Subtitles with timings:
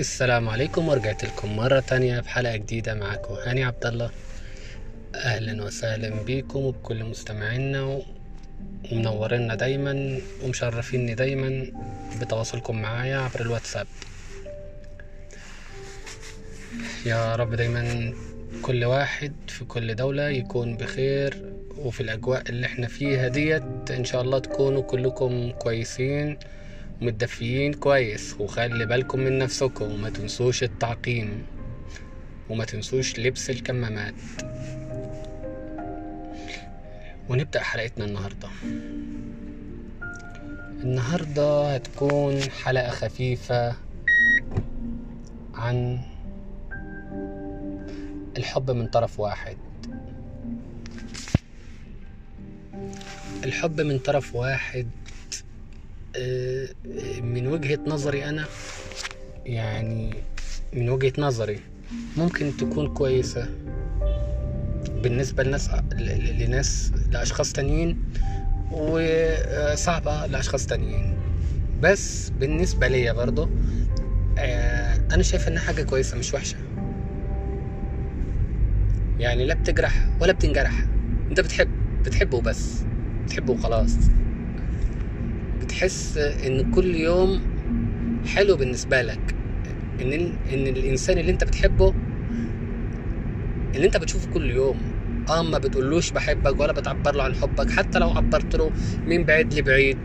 [0.00, 4.10] السلام عليكم ورجعت لكم مرة تانية في حلقة جديدة معاكم هاني عبد الله.
[5.14, 8.02] أهلا وسهلا بيكم وبكل مستمعينا
[8.92, 11.66] ومنورينا دايما ومشرفيني دايما
[12.20, 13.86] بتواصلكم معايا عبر الواتساب.
[17.06, 18.12] يا رب دايما
[18.62, 23.90] كل واحد في كل دولة يكون بخير وفي الأجواء اللي إحنا فيها ديت.
[23.90, 26.38] إن شاء الله تكونوا كلكم كويسين.
[27.02, 31.46] ومتدفيين كويس وخلي بالكم من نفسكم وما تنسوش التعقيم
[32.48, 34.14] وما تنسوش لبس الكمامات.
[37.28, 38.48] ونبدأ حلقتنا النهاردة.
[40.82, 43.76] النهاردة هتكون حلقة خفيفة
[45.54, 46.00] عن
[48.36, 49.56] الحب من طرف واحد.
[53.44, 54.88] الحب من طرف واحد
[57.22, 58.44] من وجهة نظري أنا
[59.46, 60.14] يعني
[60.72, 61.60] من وجهة نظري
[62.16, 63.48] ممكن تكون كويسة
[65.02, 65.70] بالنسبة لناس
[66.38, 67.96] لناس لأشخاص تانيين
[68.72, 71.16] وصعبة لأشخاص تانيين.
[71.82, 73.48] بس بالنسبة ليا برضو
[74.38, 76.56] آه، أنا شايف إنها حاجة كويسة مش وحشة.
[79.18, 80.84] يعني لا بتجرح ولا بتنجرح.
[81.30, 81.68] أنت بتحب
[82.04, 82.82] بتحبه بس
[83.24, 83.96] بتحبه وخلاص
[85.70, 87.40] بتحس إن كل يوم
[88.26, 89.34] حلو بالنسبة لك.
[90.00, 90.12] إن
[90.52, 91.94] إن الإنسان اللي أنت بتحبه
[93.74, 94.76] اللي أنت بتشوفه كل يوم.
[95.30, 97.70] آه ما بتقولوش بحبك ولا بتعبر له عن حبك.
[97.70, 98.70] حتى لو عبرت له
[99.06, 99.98] من بعيد لبعيد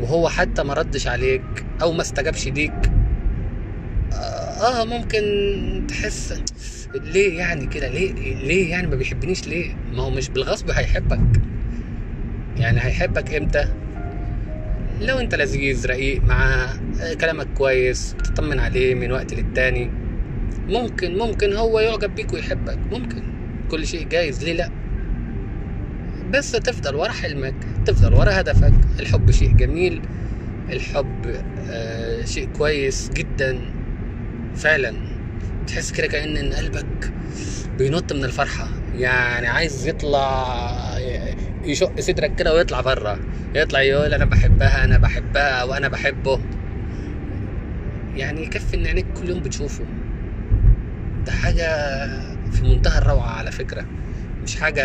[0.00, 2.92] وهو حتى ما ردش عليك أو ما استجابش ليك.
[4.62, 5.22] آه ممكن
[5.88, 6.42] تحس
[6.94, 11.40] ليه يعني كده؟ ليه ليه يعني ما بيحبنيش ليه؟ ما هو مش بالغصب هيحبك.
[12.56, 13.68] يعني هيحبك إمتى؟
[15.02, 16.68] لو انت لذيذ رقيق معاه
[17.20, 19.90] كلامك كويس بتطمن عليه من وقت للتاني.
[20.68, 22.78] ممكن ممكن هو يعجب بيك ويحبك.
[22.92, 23.22] ممكن.
[23.70, 24.44] كل شيء جايز.
[24.44, 24.70] ليه لا؟
[26.30, 27.54] بس تفضل ورا حلمك.
[27.86, 28.72] تفضل ورا هدفك.
[29.00, 30.02] الحب شيء جميل.
[30.70, 33.58] الحب آه شيء كويس جدا.
[34.56, 34.94] فعلا.
[35.66, 37.12] تحس كده كأن إن قلبك
[37.78, 38.68] بينط من الفرحة.
[38.98, 40.91] يعني عايز يطلع
[41.64, 43.18] يشق صدرك كده ويطلع بره
[43.54, 46.40] يطلع يقول أنا بحبها أنا بحبها أو أنا بحبه.
[48.16, 49.84] يعني يكفي إن عينيك كل يوم بتشوفه.
[51.26, 51.66] ده حاجة
[52.50, 53.84] في منتهى الروعة على فكرة.
[54.44, 54.82] مش حاجة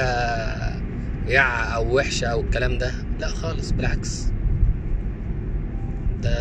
[1.27, 2.91] يع أو وحشة أو الكلام ده.
[3.19, 4.25] لا خالص بالعكس.
[6.23, 6.31] ده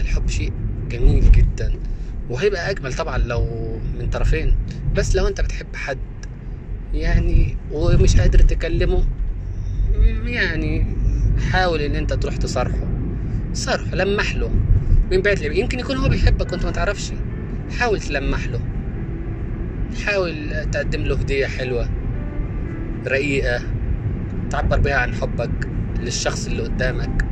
[0.00, 0.52] الحب شيء
[0.90, 1.72] جميل جدا.
[2.30, 3.44] وهيبقى أجمل طبعا لو
[3.98, 4.56] من طرفين.
[4.94, 5.98] بس لو أنت بتحب حد
[6.94, 9.04] يعني ومش قادر تكلمه
[10.26, 10.86] يعني
[11.50, 12.86] حاول إن أنت تروح تصارحه
[13.52, 14.50] صرح لمح له.
[15.10, 15.58] من بعيد لبعيد.
[15.58, 17.12] يمكن يكون هو بيحبك وأنت ما تعرفش.
[17.78, 18.60] حاول تلمح له.
[20.06, 21.88] حاول تقدم له هدية حلوة
[23.06, 23.62] رقيقة
[24.50, 25.68] تعبر بيها عن حبك
[26.00, 27.24] للشخص اللي قدامك.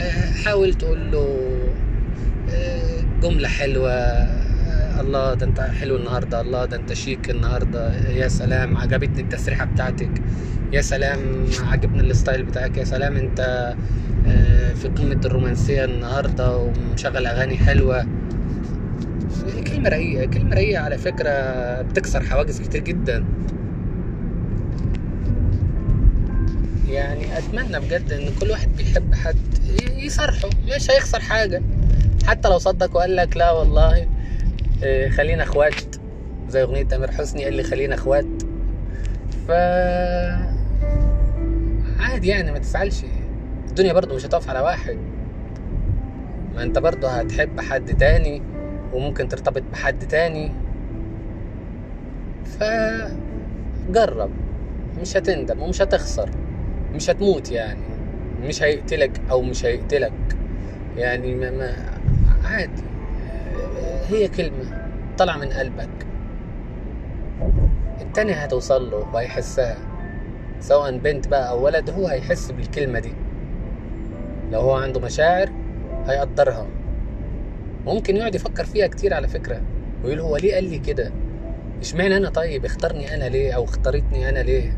[0.00, 1.48] آه، حاول تقول له
[2.50, 3.90] آه، جملة حلوة.
[3.90, 6.40] آه، الله ده أنت حلو النهاردة.
[6.40, 8.08] الله ده أنت شيك النهاردة.
[8.10, 10.22] يا سلام عجبتني التسريحة بتاعتك.
[10.74, 12.76] يا سلام عجبني الستايل بتاعك.
[12.76, 13.40] يا سلام انت
[14.28, 18.06] آه، في قمة الرومانسية النهاردة ومشغل أغاني حلوة.
[19.66, 21.30] كلمة رقيقة كلمة رقيقة على فكرة
[21.82, 23.24] بتكسر حواجز كتير جدا.
[26.88, 29.36] يعني أتمنى بجد إن كل واحد بيحب حد
[29.82, 31.62] ي- يصارحه مش هيخسر حاجة.
[32.26, 34.06] حتى لو صدق وقال لك لا والله
[34.84, 35.74] آه، خلينا إخوات
[36.48, 38.26] زي أغنية تامر حسني قال لي خلينا إخوات.
[39.48, 39.50] ف
[42.14, 43.04] عادي يعني ما تزعلش.
[43.68, 44.98] الدنيا برضو مش هتقف على واحد.
[46.54, 48.42] ما انت برضو هتحب حد تاني
[48.92, 50.52] وممكن ترتبط بحد تاني.
[52.44, 54.30] فجرب.
[55.00, 56.30] مش هتندم ومش هتخسر.
[56.94, 57.80] مش هتموت يعني.
[58.42, 60.36] مش هيقتلك أو مش هيقتلك.
[60.96, 61.74] يعني ما ما
[62.44, 62.82] عادي.
[64.08, 64.88] هي كلمة
[65.18, 66.06] طلع من قلبك.
[68.00, 69.76] التاني هتوصل له وهيحسها.
[70.60, 73.12] سواء بنت بقى أو ولد هو هيحس بالكلمة دي.
[74.52, 75.50] لو هو عنده مشاعر
[76.06, 76.66] هيقدرها.
[77.86, 79.60] ممكن يقعد يفكر فيها كتير على فكرة
[80.04, 81.12] ويقول هو ليه قال لي كده؟
[81.80, 84.76] إشمعنى أنا طيب؟ اختارني أنا ليه؟ أو اختارتني أنا ليه؟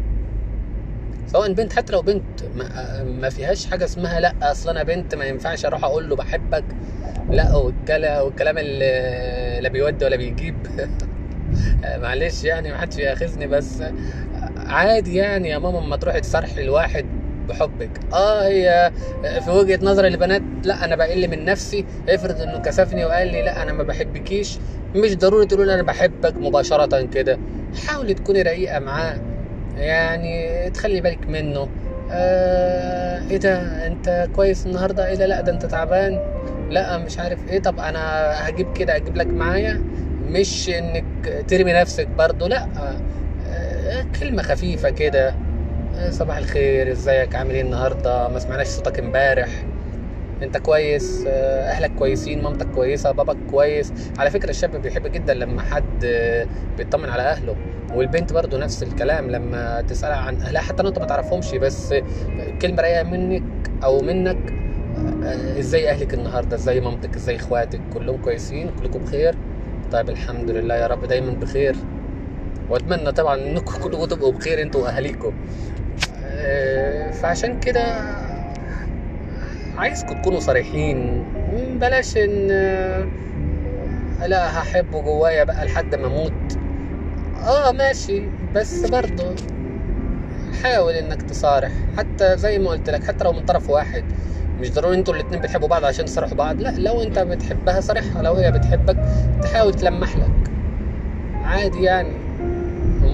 [1.27, 5.25] سواء بنت حتى لو بنت ما, ما فيهاش حاجة اسمها لأ أصل أنا بنت ما
[5.25, 6.65] ينفعش أروح أقول له بحبك.
[7.31, 10.57] لأ والكلام اللي لا بيودي ولا بيجيب.
[12.03, 13.83] معلش يعني ما حدش يأخذني بس
[14.69, 17.07] عادي يعني يا ماما اما تروحي تصرحي لواحد
[17.49, 17.91] بحبك.
[18.13, 18.93] آه هي
[19.45, 21.85] في وجهة نظر البنات لا أنا بقل من نفسي.
[22.09, 24.59] افرض إنه كسفني وقال لي لا أنا ما بحبكيش
[24.95, 27.39] مش ضروري تقول أنا بحبك مباشرة كده.
[27.87, 29.21] حاولي تكوني رقيقة معاه
[29.77, 31.69] يعني تخلي بالك منه.
[32.11, 36.21] آه إيه ده أنت كويس النهارده؟ إيه ده لا ده أنت تعبان؟
[36.71, 37.59] لا مش عارف إيه.
[37.63, 39.81] طب أنا هجيب كده أجيب لك معايا؟
[40.27, 41.05] مش إنك
[41.49, 42.67] ترمي نفسك برضو لا.
[44.21, 45.35] كلمة خفيفة كده.
[45.95, 49.49] آه صباح الخير ازيك؟ عامل إيه النهارده؟ ما سمعناش صوتك امبارح.
[50.43, 55.63] انت كويس؟ آه، اهلك كويسين؟ مامتك كويسة؟ باباك كويس؟ على فكرة الشاب بيحب جدا لما
[55.63, 56.47] حد آه،
[56.77, 57.57] بيطمن على اهله.
[57.95, 61.95] والبنت برضو نفس الكلام لما تسالها عن اهلها حتى لو انت ما تعرفهمش بس
[62.63, 63.43] كلمة رايقة منك
[63.85, 64.53] أو منك.
[65.59, 69.35] إزاي اهلك النهارده؟ إزاي مامتك؟ إزاي اخواتك؟ كلهم كويسين؟ كلكم بخير؟
[69.93, 71.77] طيب الحمد لله يا رب دايما بخير.
[72.71, 75.33] وأتمنى طبعا إنكم كلكم تبقوا بخير أنتوا واهاليكم
[76.25, 77.85] آه، فعشان كده
[79.77, 81.25] عايزكم تكونوا صريحين.
[81.81, 83.07] بلاش إن آه،
[84.27, 86.59] لا هحبه جوايا بقى لحد ما أموت.
[87.47, 88.23] آه ماشي.
[88.55, 89.35] بس برضه
[90.63, 91.73] حاول إنك تصارح.
[91.99, 94.05] حتى زي ما قلت لك حتى لو من طرف واحد.
[94.61, 96.61] مش ضروري أنتوا الاتنين بتحبوا بعض عشان تصارحوا بعض.
[96.61, 98.97] لا لو انت بتحبها صريحها لو هي بتحبك
[99.43, 100.51] تحاول تلمح لك.
[101.45, 102.26] عادي يعني.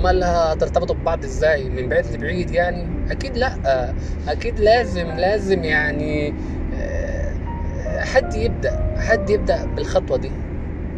[0.03, 3.95] امال هترتبطوا ببعض إزاي؟ من بعيد لبعيد يعني؟ أكيد لأ.
[4.29, 6.35] أكيد لازم لازم يعني
[6.75, 10.31] آه، حد يبدأ حد يبدأ بالخطوة دي.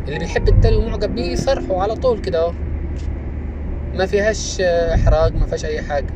[0.08, 2.52] اللي بيحب التاني ومعجب بيه يصرحه على طول كده أهو.
[3.94, 6.06] ما فيهاش إحراج ما فيهاش أي حاجة.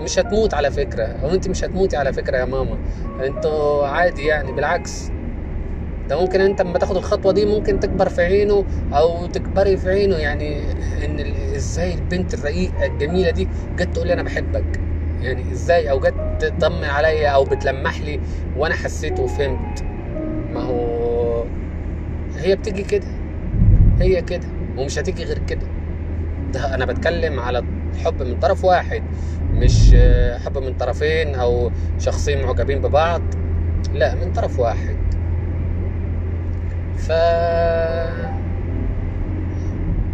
[0.00, 1.04] مش هتموت على فكرة.
[1.04, 2.78] أو أنت مش هتموتي على فكرة يا ماما.
[3.20, 5.10] أنتوا عادي يعني بالعكس.
[6.10, 10.16] ده ممكن انت لما تاخد الخطوة دي ممكن تكبر في عينه أو تكبري في عينه
[10.16, 10.72] يعني
[11.04, 11.20] ان
[11.56, 14.80] إزاي البنت الرقيقة الجميلة دي جت تقول لي أنا بحبك.
[15.20, 18.20] يعني إزاي؟ أو جت تطمن عليا أو بتلمح لي
[18.56, 19.82] وأنا حسيت وفهمت.
[20.52, 21.44] ما هو
[22.36, 23.06] هي بتيجي كده.
[24.00, 24.46] هي كده.
[24.76, 25.66] ومش هتيجي غير كده.
[26.52, 27.64] ده أنا بتكلم على
[28.04, 29.02] حب من طرف واحد
[29.54, 29.96] مش
[30.44, 33.22] حب من طرفين أو شخصين معجبين ببعض.
[33.94, 35.09] لا من طرف واحد.
[37.08, 37.12] ف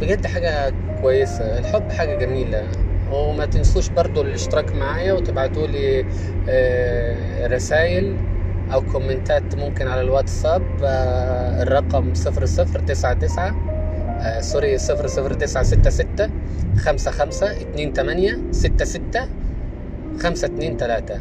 [0.00, 0.72] بجد حاجة
[1.02, 1.58] كويسة.
[1.58, 2.68] الحب حاجة جميلة.
[3.10, 6.04] وما تنسوش برضو الاشتراك معايا وتبعتوا لي
[7.46, 8.16] رسائل
[8.72, 13.48] أو كومنتات ممكن على الواتساب آه، الرقم صفر صفر تسعة تسعة
[14.20, 16.30] آه، sorry صفر صفر تسعة ستة ستة
[16.78, 19.28] خمسة خمسة اتنين تمانية ستة ستة
[20.20, 21.20] خمسة اتنين تلاتة.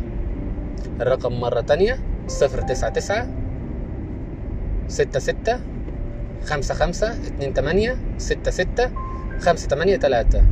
[1.02, 1.98] الرقم مرة تانية
[2.28, 3.45] صفر تسعة تسعة
[4.88, 5.60] ستة ستة
[6.46, 8.90] خمسة خمسة اتنين تمانية ستة ستة
[9.40, 10.44] خمسة تمانية تلاتة.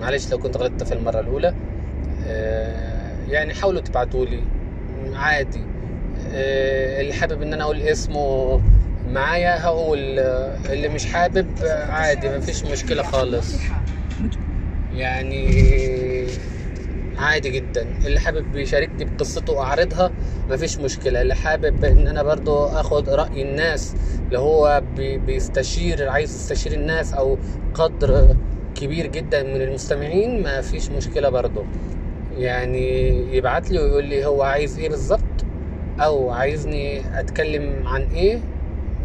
[0.00, 1.54] معلش لو كنت غلطت في المرة الأولى.
[2.26, 4.42] آه، يعني حاولوا تبعتوا لي.
[5.14, 5.60] عادي.
[6.34, 8.60] آه، اللي حابب إن أنا أقول اسمه
[9.08, 11.46] معايا هقول آه، اللي مش حابب
[11.88, 13.54] عادي مفيش مشكلة خالص.
[14.94, 15.46] يعني
[17.22, 17.82] عادي جدا.
[18.06, 20.10] اللي حابب يشاركني بقصته واعرضها
[20.50, 21.22] مفيش مشكلة.
[21.22, 23.94] اللي حابب إن أنا برضو آخد رأي الناس
[24.26, 27.38] اللي هو بي- بيستشير عايز يستشير الناس أو
[27.74, 28.36] قدر
[28.74, 31.62] كبير جدا من المستمعين ما فيش مشكلة برضو.
[32.38, 35.20] يعني يبعت لي ويقول لي هو عايز إيه بالظبط
[36.00, 38.38] أو عايزني أتكلم عن إيه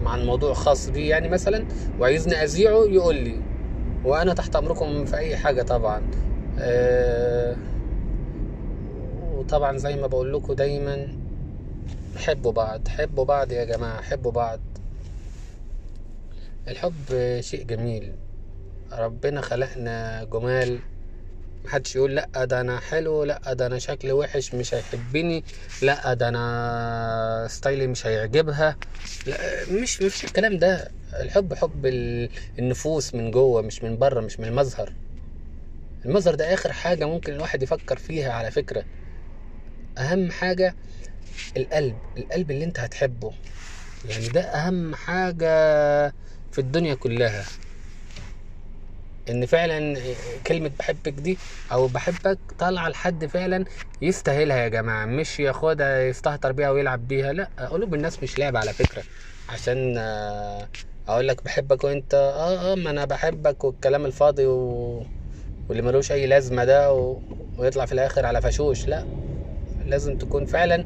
[0.06, 1.66] عن موضوع خاص بيه يعني مثلا
[2.00, 3.36] وعايزني أذيعه يقول لي.
[4.06, 6.02] وأنا تحت أمركم في أي حاجة طبعا.
[6.60, 7.56] أه
[9.38, 11.08] وطبعا زي ما بقول لكم دايما
[12.18, 14.60] حبوا بعض حبوا بعض يا جماعة حبوا بعض.
[16.68, 16.94] الحب
[17.40, 18.14] شيء جميل.
[18.92, 20.80] ربنا خلقنا جمال.
[21.66, 25.44] محدش يقول لأ ده أنا حلو لأ ده أنا شكلي وحش مش هيحبني
[25.82, 28.78] لأ ده أنا ستايلي مش هيعجبها.
[29.28, 29.38] لا
[29.72, 30.92] مش مفيش الكلام ده.
[31.20, 32.30] الحب حب ال-
[32.60, 34.94] النفوس من جوه مش من بره مش من المظهر.
[36.06, 38.84] المظهر ده آخر حاجة ممكن الواحد يفكر فيها على فكرة.
[39.98, 40.76] أهم حاجة
[41.58, 43.34] القلب القلب اللي أنت هتحبه.
[44.06, 45.48] يعني ده أهم حاجة
[46.52, 47.46] في الدنيا كلها.
[49.30, 49.94] إن فعلا
[50.48, 51.40] كلمة بحبك دي
[51.72, 53.66] أو بحبك طالعة لحد فعلا
[54.02, 55.06] يستاهلها يا جماعة.
[55.06, 59.06] مش ياخدها يستهتر بيها ويلعب بيها لأ قلوب الناس مش لعب على فكرة.
[59.50, 60.70] عشان آه،
[61.08, 65.08] أقول لك بحبك وأنت آه آه ما أنا بحبك والكلام الفاضي و...
[65.70, 67.22] واللي ملوش أي لازمة ده و...
[67.58, 68.88] ويطلع في الآخر على فشوش.
[68.88, 69.17] لأ.
[69.88, 70.86] لازم تكون فعلا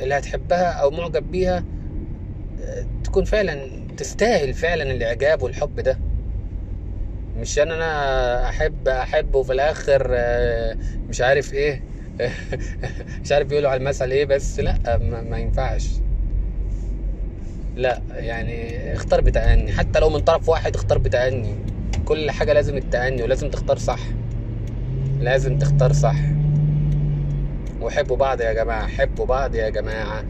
[0.00, 1.64] اللي هتحبها أو معجب بيها
[3.04, 5.98] تكون فعلا تستاهل فعلا الإعجاب والحب ده.
[7.36, 10.76] مش ان أنا أحب احب وفي الآخر آه،
[11.08, 11.82] مش عارف إيه.
[13.24, 15.90] مش عارف بيقولوا على المثل إيه بس لأ ما, ما ينفعش.
[17.76, 19.72] لأ يعني اختار بتأني.
[19.72, 21.54] حتى لو من طرف واحد اختار بتأني.
[22.04, 24.00] كل حاجة لازم التأني ولازم تختار صح.
[25.20, 26.41] لازم تختار صح.
[27.82, 30.24] وحبوا بعض يا جماعة حبوا بعض يا جماعة.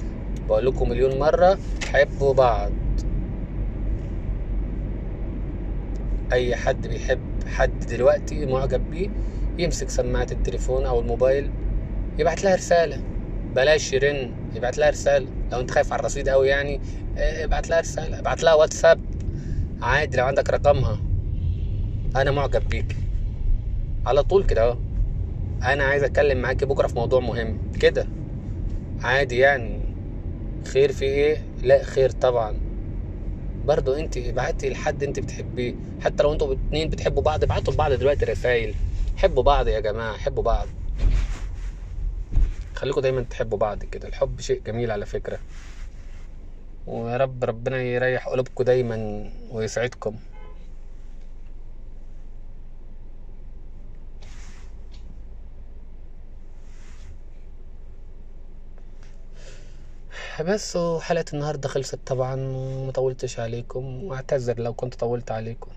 [0.49, 1.59] بقول لكم مليون مرة
[1.92, 2.71] حبوا بعض.
[6.32, 9.09] أي حد بيحب حد دلوقتي معجب بيه
[9.59, 11.50] يمسك سماعة التليفون أو الموبايل
[12.18, 13.00] يبعت لها رسالة.
[13.54, 15.28] بلاش يرن يبعت لها رسالة.
[15.52, 16.80] لو أنت خايف على الرصيد قوي يعني
[17.18, 18.18] آه، ابعت لها رسالة.
[18.18, 19.00] ابعت لها واتساب.
[19.82, 20.99] عادي لو عندك رقمها.
[22.16, 22.97] أنا معجب بيك.
[24.06, 24.92] على طول كده أهو.
[25.64, 27.59] أنا عايز أتكلم معاكي بكرة في موضوع مهم.
[27.81, 28.07] كده.
[29.02, 29.81] عادي يعني.
[30.64, 32.57] خير في إيه؟ لا خير طبعا.
[33.66, 35.75] برضو أنت ابعتي لحد أنت بتحبيه.
[36.00, 38.75] حتى لو أنتوا اتنين بتحبوا بعض ابعتوا لبعض دلوقتي رسايل.
[39.16, 40.66] حبوا بعض يا جماعة حبوا بعض.
[42.75, 44.09] خليكم دايما تحبوا بعض كده.
[44.09, 45.38] الحب شيء جميل على فكرة.
[46.87, 50.16] ويا رب ربنا يريح قلوبكم دايما ويسعدكم.
[60.43, 65.71] بس وحلقة النهاردة خلصت طبعا ومطولتش عليكم واعتذر لو كنت طولت عليكم.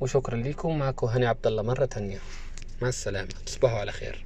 [0.00, 2.18] وشكرا ليكم معكم هاني عبد الله مرة تانية.
[2.82, 3.28] مع السلامة.
[3.46, 4.24] تصبحوا على خير.